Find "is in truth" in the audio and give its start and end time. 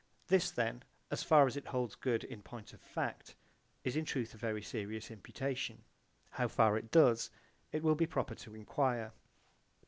3.83-4.33